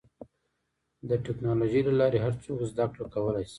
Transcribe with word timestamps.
د 1.09 1.11
ټکنالوجۍ 1.25 1.81
له 1.87 1.93
لارې 1.99 2.17
هر 2.25 2.33
څوک 2.43 2.59
زدهکړه 2.71 3.05
کولی 3.13 3.43
شي. 3.45 3.49